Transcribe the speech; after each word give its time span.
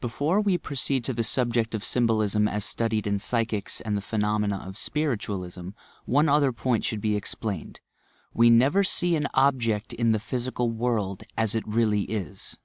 Before 0.00 0.40
we 0.40 0.58
proceed 0.58 1.02
to 1.06 1.12
the 1.12 1.24
subject 1.24 1.74
of 1.74 1.82
ajTnhoHsm 1.82 2.48
as 2.48 2.64
studied 2.64 3.04
in 3.04 3.18
psychics 3.18 3.80
and 3.80 3.94
in 3.94 3.94
the 3.96 4.00
phenomena 4.00 4.58
of 4.58 4.78
spiritualism. 4.78 5.70
one 6.04 6.28
other 6.28 6.52
point 6.52 6.84
should 6.84 7.00
be 7.00 7.16
explained: 7.16 7.80
We 8.32 8.48
never 8.48 8.84
see 8.84 9.16
&a 9.16 9.26
object 9.34 9.92
in 9.92 10.12
the 10.12 10.20
physical 10.20 10.70
world 10.70 11.24
as 11.36 11.56
it 11.56 11.66
really 11.66 12.02
is 12.02 12.60